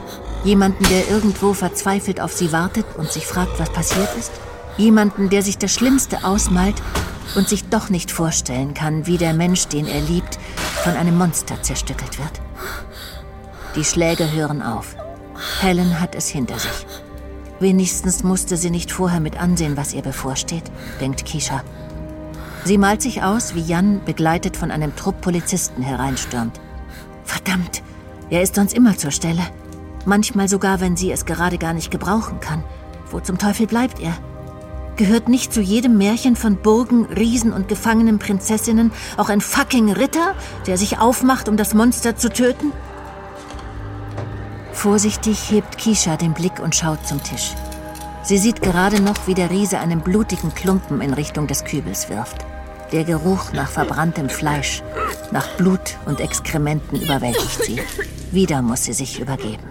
[0.44, 4.32] Jemanden, der irgendwo verzweifelt auf sie wartet und sich fragt, was passiert ist?
[4.76, 6.82] Jemanden, der sich das Schlimmste ausmalt
[7.34, 10.38] und sich doch nicht vorstellen kann, wie der Mensch, den er liebt,
[10.82, 12.40] von einem Monster zerstückelt wird?
[13.76, 14.96] Die Schläge hören auf.
[15.60, 16.86] Helen hat es hinter sich.
[17.60, 20.64] Wenigstens musste sie nicht vorher mit ansehen, was ihr bevorsteht,
[21.00, 21.62] denkt Kisha.
[22.64, 26.60] Sie malt sich aus, wie Jan, begleitet von einem Trupp Polizisten, hereinstürmt.
[27.24, 27.82] Verdammt,
[28.30, 29.42] er ist sonst immer zur Stelle.
[30.06, 32.64] Manchmal sogar, wenn sie es gerade gar nicht gebrauchen kann.
[33.10, 34.12] Wo zum Teufel bleibt er?
[34.96, 40.34] Gehört nicht zu jedem Märchen von Burgen, Riesen und gefangenen Prinzessinnen auch ein fucking Ritter,
[40.66, 42.72] der sich aufmacht, um das Monster zu töten?
[44.72, 47.54] Vorsichtig hebt Kisha den Blick und schaut zum Tisch.
[48.22, 52.44] Sie sieht gerade noch, wie der Riese einen blutigen Klumpen in Richtung des Kübels wirft.
[52.94, 54.80] Der Geruch nach verbranntem Fleisch,
[55.32, 57.80] nach Blut und Exkrementen überwältigt sie.
[58.30, 59.64] Wieder muss sie sich übergeben.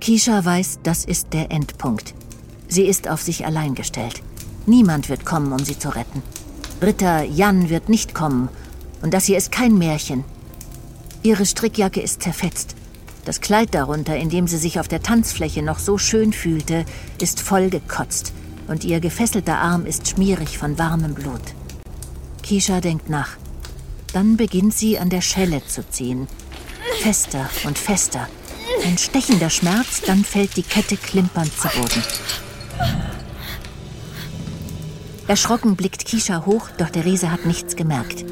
[0.00, 2.14] Kisha weiß, das ist der Endpunkt.
[2.68, 4.22] Sie ist auf sich allein gestellt.
[4.64, 6.22] Niemand wird kommen, um sie zu retten.
[6.80, 8.48] Ritter Jan wird nicht kommen.
[9.02, 10.24] Und das hier ist kein Märchen.
[11.22, 12.76] Ihre Strickjacke ist zerfetzt.
[13.26, 16.86] Das Kleid darunter, in dem sie sich auf der Tanzfläche noch so schön fühlte,
[17.20, 18.32] ist vollgekotzt
[18.68, 21.42] und ihr gefesselter Arm ist schmierig von warmem Blut.
[22.42, 23.36] Kisha denkt nach.
[24.12, 26.28] Dann beginnt sie an der Schelle zu ziehen.
[27.00, 28.28] Fester und fester.
[28.84, 32.02] Ein stechender Schmerz, dann fällt die Kette klimpernd zu Boden.
[35.26, 38.24] Erschrocken blickt Kisha hoch, doch der Riese hat nichts gemerkt.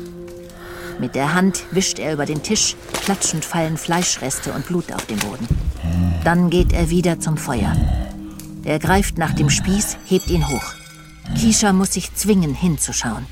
[0.98, 5.18] Mit der Hand wischt er über den Tisch, klatschend fallen Fleischreste und Blut auf den
[5.18, 5.48] Boden.
[6.22, 7.74] Dann geht er wieder zum Feuer.
[8.64, 10.74] Er greift nach dem Spieß, hebt ihn hoch.
[11.36, 13.26] Kisha muss sich zwingen, hinzuschauen.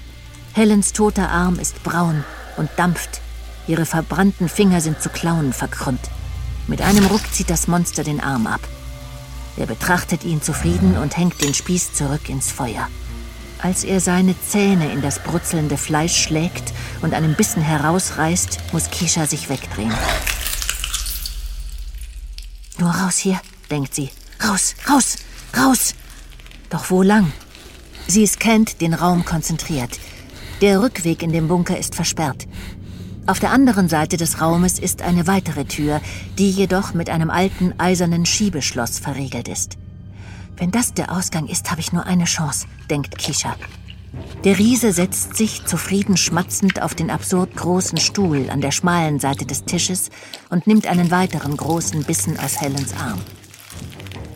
[0.52, 2.24] Helens toter Arm ist braun
[2.56, 3.20] und dampft.
[3.68, 6.10] Ihre verbrannten Finger sind zu Klauen verkrümmt.
[6.66, 8.60] Mit einem Ruck zieht das Monster den Arm ab.
[9.56, 12.88] Er betrachtet ihn zufrieden und hängt den Spieß zurück ins Feuer.
[13.62, 19.26] Als er seine Zähne in das brutzelnde Fleisch schlägt und einen Bissen herausreißt, muss Kisha
[19.26, 19.94] sich wegdrehen.
[22.78, 23.40] Nur raus hier,
[23.70, 24.10] denkt sie.
[24.42, 25.16] Raus, raus,
[25.56, 25.94] raus!
[26.70, 27.32] Doch wo lang?
[28.06, 29.98] Sie scannt den Raum konzentriert.
[30.60, 32.46] Der Rückweg in den Bunker ist versperrt.
[33.26, 36.00] Auf der anderen Seite des Raumes ist eine weitere Tür,
[36.38, 39.76] die jedoch mit einem alten eisernen Schiebeschloss verriegelt ist.
[40.56, 43.56] Wenn das der Ausgang ist, habe ich nur eine Chance, denkt Kisha.
[44.44, 49.46] Der Riese setzt sich zufrieden schmatzend auf den absurd großen Stuhl an der schmalen Seite
[49.46, 50.10] des Tisches
[50.48, 53.20] und nimmt einen weiteren großen Bissen aus Helens Arm.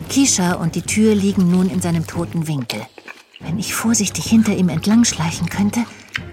[0.09, 2.81] Kisha und die Tür liegen nun in seinem toten Winkel.
[3.39, 5.81] Wenn ich vorsichtig hinter ihm entlang schleichen könnte,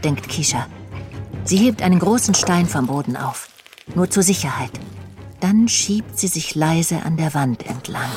[0.04, 0.66] denkt Kisha.
[1.44, 3.48] Sie hebt einen großen Stein vom Boden auf,
[3.94, 4.70] nur zur Sicherheit.
[5.40, 8.10] Dann schiebt sie sich leise an der Wand entlang.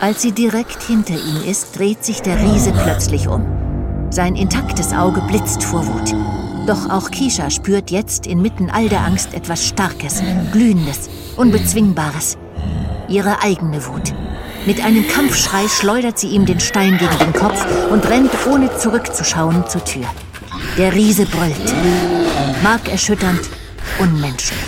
[0.00, 3.46] Als sie direkt hinter ihm ist, dreht sich der Riese plötzlich um.
[4.10, 6.14] Sein intaktes Auge blitzt vor Wut.
[6.66, 12.36] Doch auch Kisha spürt jetzt inmitten all der Angst etwas Starkes, Glühendes, Unbezwingbares.
[13.12, 14.14] Ihre eigene Wut.
[14.64, 19.68] Mit einem Kampfschrei schleudert sie ihm den Stein gegen den Kopf und rennt ohne zurückzuschauen
[19.68, 20.06] zur Tür.
[20.78, 21.74] Der Riese brüllt.
[22.62, 23.42] Markerschütternd,
[23.98, 24.58] unmenschlich.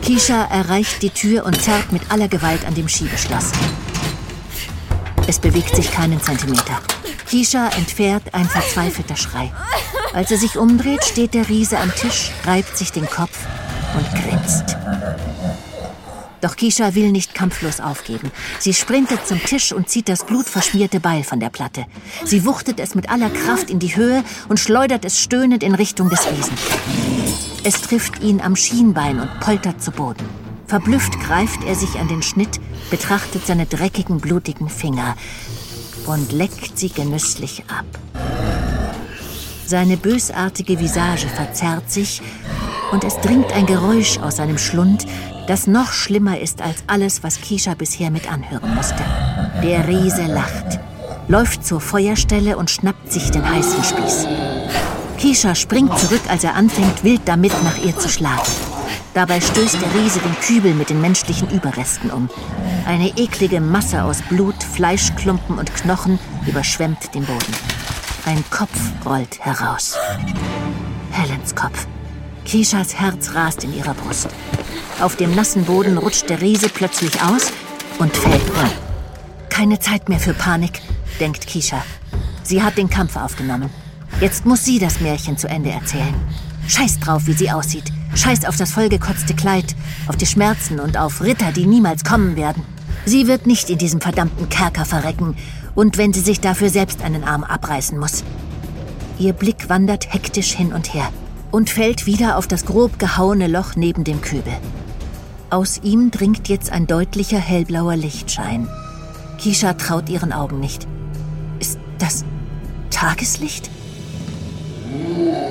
[0.00, 3.52] Kisha erreicht die Tür und zerrt mit aller Gewalt an dem Schiebeschloss.
[5.26, 6.80] Es bewegt sich keinen Zentimeter.
[7.28, 9.52] Kisha entfährt ein verzweifelter Schrei.
[10.14, 13.38] Als er sich umdreht, steht der Riese am Tisch, reibt sich den Kopf
[13.94, 14.78] und grinst.
[16.40, 18.30] Doch Kisha will nicht kampflos aufgeben.
[18.58, 21.86] Sie sprintet zum Tisch und zieht das blutverschmierte Beil von der Platte.
[22.24, 26.08] Sie wuchtet es mit aller Kraft in die Höhe und schleudert es stöhnend in Richtung
[26.08, 26.54] des Riesen.
[27.64, 30.24] Es trifft ihn am Schienbein und poltert zu Boden.
[30.66, 35.16] Verblüfft greift er sich an den Schnitt, betrachtet seine dreckigen, blutigen Finger
[36.06, 37.86] und leckt sie genüsslich ab.
[39.66, 42.22] Seine bösartige Visage verzerrt sich
[42.92, 45.06] und es dringt ein Geräusch aus seinem Schlund,
[45.46, 49.02] das noch schlimmer ist als alles, was Kisha bisher mit anhören musste.
[49.62, 50.80] Der Riese lacht,
[51.28, 54.26] läuft zur Feuerstelle und schnappt sich den heißen Spieß.
[55.18, 58.42] Kisha springt zurück, als er anfängt, wild damit nach ihr zu schlagen.
[59.14, 62.30] Dabei stößt der Riese den Kübel mit den menschlichen Überresten um.
[62.86, 67.54] Eine eklige Masse aus Blut, Fleischklumpen und Knochen überschwemmt den Boden.
[68.26, 69.96] Ein Kopf rollt heraus.
[71.10, 71.86] Helens Kopf.
[72.48, 74.28] Kishas Herz rast in ihrer Brust.
[75.00, 77.52] Auf dem nassen Boden rutscht der Riese plötzlich aus
[77.98, 78.70] und fällt um.
[79.50, 80.80] Keine Zeit mehr für Panik,
[81.20, 81.84] denkt Kisha.
[82.42, 83.68] Sie hat den Kampf aufgenommen.
[84.22, 86.14] Jetzt muss sie das Märchen zu Ende erzählen.
[86.66, 87.92] Scheiß drauf, wie sie aussieht.
[88.14, 92.64] Scheiß auf das vollgekotzte Kleid, auf die Schmerzen und auf Ritter, die niemals kommen werden.
[93.04, 95.36] Sie wird nicht in diesem verdammten Kerker verrecken,
[95.74, 98.24] und wenn sie sich dafür selbst einen Arm abreißen muss.
[99.18, 101.10] Ihr Blick wandert hektisch hin und her
[101.50, 104.52] und fällt wieder auf das grob gehauene Loch neben dem Kübel.
[105.50, 108.68] Aus ihm dringt jetzt ein deutlicher hellblauer Lichtschein.
[109.38, 110.86] Kisha traut ihren Augen nicht.
[111.58, 112.24] Ist das
[112.90, 113.70] Tageslicht?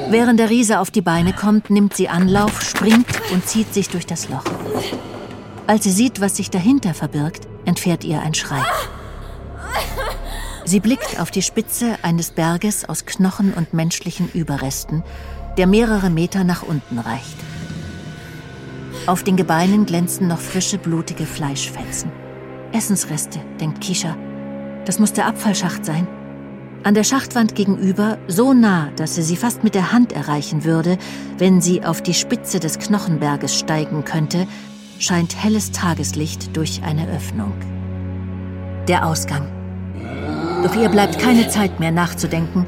[0.10, 4.05] Während der Riese auf die Beine kommt, nimmt sie Anlauf, springt und zieht sich durch
[4.05, 4.43] das Loch.
[5.65, 8.63] Als sie sieht, was sich dahinter verbirgt, entfährt ihr ein Schrei.
[10.63, 15.04] Sie blickt auf die Spitze eines Berges aus Knochen und menschlichen Überresten,
[15.58, 17.37] der mehrere Meter nach unten reicht.
[19.08, 22.12] Auf den Gebeinen glänzen noch frische, blutige Fleischfetzen.
[22.73, 24.15] Essensreste, denkt Kisha.
[24.85, 26.08] Das muss der Abfallschacht sein.
[26.83, 30.97] An der Schachtwand gegenüber, so nah, dass sie sie fast mit der Hand erreichen würde,
[31.37, 34.47] wenn sie auf die Spitze des Knochenberges steigen könnte,
[34.99, 37.53] scheint helles Tageslicht durch eine Öffnung.
[38.87, 39.47] Der Ausgang.
[40.63, 42.65] Doch ihr bleibt keine Zeit mehr nachzudenken,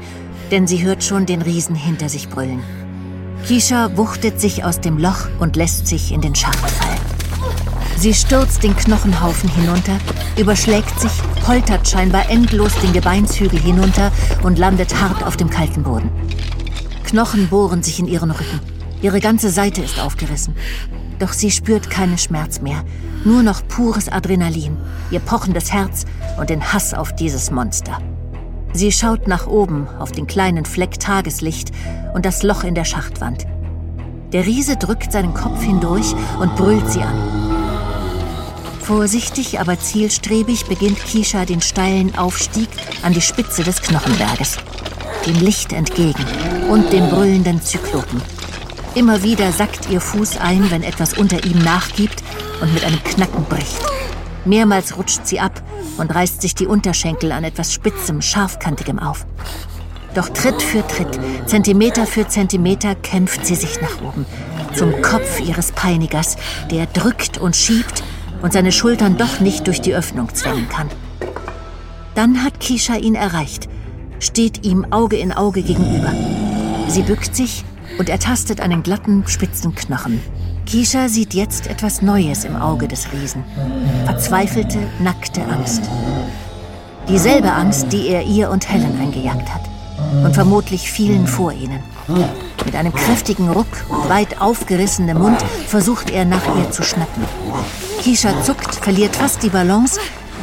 [0.50, 2.62] denn sie hört schon den Riesen hinter sich brüllen.
[3.46, 7.00] Kisha wuchtet sich aus dem Loch und lässt sich in den Schacht fallen.
[7.96, 9.98] Sie stürzt den Knochenhaufen hinunter,
[10.38, 11.12] überschlägt sich,
[11.44, 14.12] poltert scheinbar endlos den Gebeinshügel hinunter
[14.42, 16.10] und landet hart auf dem kalten Boden.
[17.04, 18.60] Knochen bohren sich in ihren Rücken.
[19.02, 20.54] Ihre ganze Seite ist aufgerissen.
[21.18, 22.84] Doch sie spürt keinen Schmerz mehr,
[23.24, 24.76] nur noch pures Adrenalin,
[25.10, 26.06] ihr pochendes Herz
[26.38, 27.98] und den Hass auf dieses Monster.
[28.72, 31.72] Sie schaut nach oben auf den kleinen Fleck Tageslicht
[32.14, 33.46] und das Loch in der Schachtwand.
[34.32, 37.50] Der Riese drückt seinen Kopf hindurch und brüllt sie an.
[38.80, 42.68] Vorsichtig, aber zielstrebig beginnt Kisha den steilen Aufstieg
[43.02, 44.58] an die Spitze des Knochenberges.
[45.26, 46.24] Dem Licht entgegen
[46.70, 48.22] und dem brüllenden Zyklopen.
[48.94, 52.22] Immer wieder sackt ihr Fuß ein, wenn etwas unter ihm nachgibt
[52.60, 53.78] und mit einem Knacken bricht.
[54.44, 55.62] Mehrmals rutscht sie ab
[55.98, 59.26] und reißt sich die Unterschenkel an etwas Spitzem, Scharfkantigem auf.
[60.14, 64.26] Doch Tritt für Tritt, Zentimeter für Zentimeter kämpft sie sich nach oben,
[64.74, 66.36] zum Kopf ihres Peinigers,
[66.70, 68.02] der drückt und schiebt
[68.42, 70.88] und seine Schultern doch nicht durch die Öffnung zwängen kann.
[72.14, 73.68] Dann hat Kisha ihn erreicht,
[74.18, 76.12] steht ihm Auge in Auge gegenüber.
[76.88, 77.64] Sie bückt sich
[77.98, 80.20] und ertastet einen glatten, spitzen Knochen.
[80.70, 83.42] Kisha sieht jetzt etwas Neues im Auge des Riesen.
[84.04, 85.82] Verzweifelte, nackte Angst.
[87.08, 89.62] Dieselbe Angst, die er ihr und Helen eingejagt hat.
[90.24, 91.80] Und vermutlich vielen vor ihnen.
[92.64, 97.24] Mit einem kräftigen Ruck und weit aufgerissenem Mund versucht er nach ihr zu schnappen.
[98.00, 99.98] Kisha zuckt, verliert fast die Balance,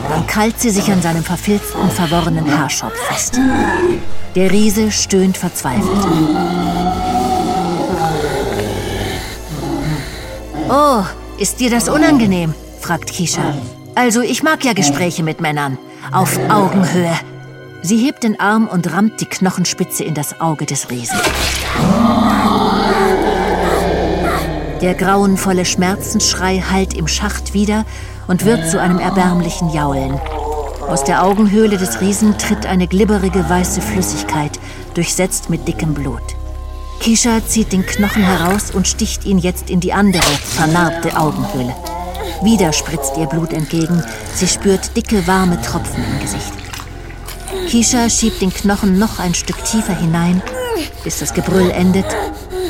[0.10, 3.40] dann krallt sie sich an seinem verfilzten, verworrenen Haarschopf fest.
[4.36, 6.06] Der Riese stöhnt verzweifelt.
[10.70, 11.04] Oh,
[11.38, 12.54] ist dir das unangenehm?
[12.82, 13.54] fragt Kisha.
[13.96, 15.78] Also, ich mag ja Gespräche mit Männern.
[16.12, 17.14] Auf Augenhöhe.
[17.82, 21.18] Sie hebt den Arm und rammt die Knochenspitze in das Auge des Riesen.
[24.82, 27.86] Der grauenvolle Schmerzensschrei hallt im Schacht wieder
[28.28, 30.20] und wird zu einem erbärmlichen Jaulen.
[30.88, 34.60] Aus der Augenhöhle des Riesen tritt eine glibberige weiße Flüssigkeit,
[34.94, 36.37] durchsetzt mit dickem Blut.
[37.00, 41.76] Kisha zieht den Knochen heraus und sticht ihn jetzt in die andere, vernarbte Augenhöhle.
[42.44, 44.04] Wieder spritzt ihr Blut entgegen.
[44.34, 46.54] Sie spürt dicke, warme Tropfen im Gesicht.
[47.68, 50.42] Kisha schiebt den Knochen noch ein Stück tiefer hinein,
[51.04, 52.06] bis das Gebrüll endet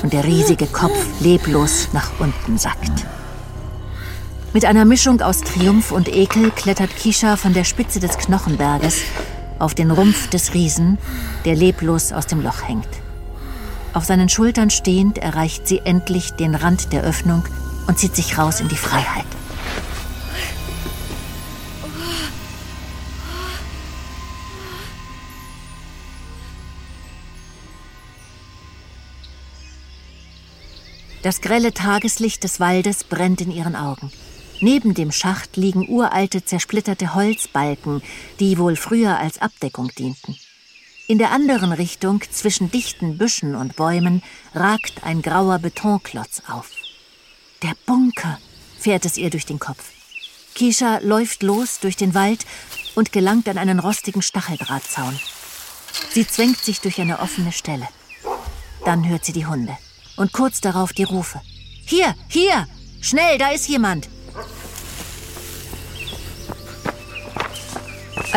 [0.03, 3.05] und der riesige Kopf leblos nach unten sackt.
[4.53, 9.01] Mit einer Mischung aus Triumph und Ekel klettert Kisha von der Spitze des Knochenberges
[9.59, 10.97] auf den Rumpf des Riesen,
[11.45, 12.87] der leblos aus dem Loch hängt.
[13.93, 17.43] Auf seinen Schultern stehend erreicht sie endlich den Rand der Öffnung
[17.87, 19.25] und zieht sich raus in die Freiheit.
[31.23, 34.11] Das grelle Tageslicht des Waldes brennt in ihren Augen.
[34.61, 38.01] Neben dem Schacht liegen uralte, zersplitterte Holzbalken,
[38.39, 40.37] die wohl früher als Abdeckung dienten.
[41.09, 44.21] In der anderen Richtung, zwischen dichten Büschen und Bäumen,
[44.53, 46.71] ragt ein grauer Betonklotz auf.
[47.63, 48.37] Der Bunker,
[48.77, 49.91] fährt es ihr durch den Kopf.
[50.53, 52.45] Kisha läuft los durch den Wald
[52.95, 55.17] und gelangt an einen rostigen Stacheldrahtzaun.
[56.11, 57.87] Sie zwängt sich durch eine offene Stelle.
[58.83, 59.77] Dann hört sie die Hunde
[60.17, 61.39] und kurz darauf die Rufe.
[61.85, 62.67] Hier, hier!
[62.99, 64.09] Schnell, da ist jemand!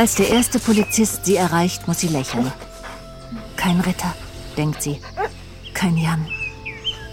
[0.00, 2.50] Als der erste Polizist sie erreicht, muss sie lächeln.
[3.56, 4.14] Kein Ritter,
[4.56, 4.98] denkt sie.
[5.74, 6.26] Kein Jan.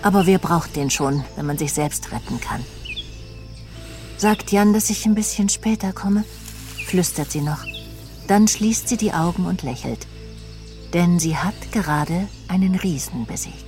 [0.01, 2.63] Aber wer braucht den schon, wenn man sich selbst retten kann?
[4.15, 6.23] Sagt Jan, dass ich ein bisschen später komme?
[6.85, 7.65] flüstert sie noch.
[8.27, 10.07] Dann schließt sie die Augen und lächelt.
[10.93, 13.66] Denn sie hat gerade einen Riesen besiegt.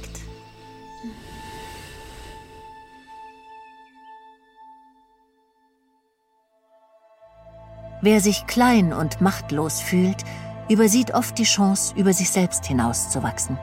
[8.02, 10.24] Wer sich klein und machtlos fühlt,
[10.70, 13.58] übersieht oft die Chance, über sich selbst hinauszuwachsen.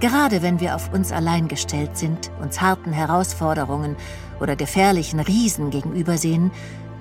[0.00, 3.96] Gerade wenn wir auf uns allein gestellt sind, uns harten Herausforderungen
[4.40, 6.50] oder gefährlichen Riesen gegenübersehen,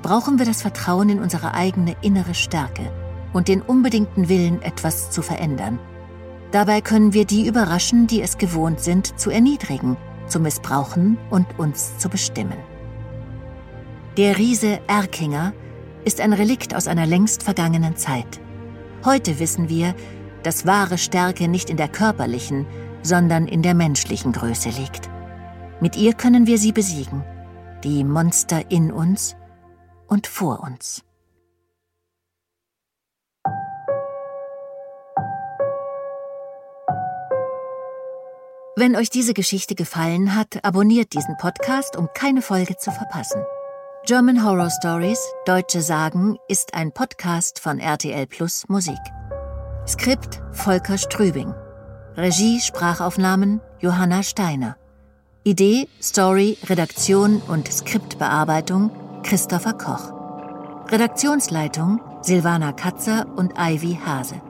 [0.01, 2.91] brauchen wir das Vertrauen in unsere eigene innere Stärke
[3.33, 5.79] und den unbedingten Willen, etwas zu verändern.
[6.51, 9.97] Dabei können wir die überraschen, die es gewohnt sind, zu erniedrigen,
[10.27, 12.57] zu missbrauchen und uns zu bestimmen.
[14.17, 15.53] Der Riese Erkinger
[16.05, 18.39] ist ein Relikt aus einer längst vergangenen Zeit.
[19.05, 19.95] Heute wissen wir,
[20.43, 22.65] dass wahre Stärke nicht in der körperlichen,
[23.03, 25.09] sondern in der menschlichen Größe liegt.
[25.79, 27.23] Mit ihr können wir sie besiegen,
[27.83, 29.35] die Monster in uns
[30.07, 31.03] und vor uns.
[38.77, 43.43] Wenn euch diese Geschichte gefallen hat, abonniert diesen Podcast, um keine Folge zu verpassen.
[44.07, 48.97] German Horror Stories, Deutsche Sagen ist ein Podcast von RTL Plus Musik.
[49.87, 51.53] Skript Volker Strübing.
[52.17, 54.75] Regie, Sprachaufnahmen Johanna Steiner.
[55.43, 58.89] Idee, Story, Redaktion und Skriptbearbeitung
[59.21, 60.11] Christopher Koch.
[60.91, 64.41] Redaktionsleitung Silvana Katzer und Ivy Hase.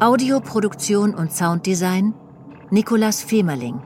[0.00, 2.12] Audioproduktion und Sounddesign
[2.70, 3.80] Nikolas Femerling.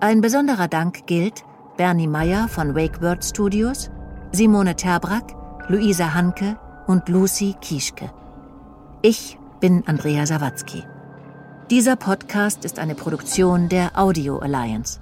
[0.00, 1.44] Ein besonderer Dank gilt
[1.80, 3.90] Bernie Meyer von Wakebird Studios,
[4.32, 5.34] Simone Terbrack,
[5.68, 8.10] Luisa Hanke und Lucy Kieschke.
[9.00, 10.84] Ich bin Andrea Sawatzki.
[11.70, 15.00] Dieser Podcast ist eine Produktion der Audio Alliance.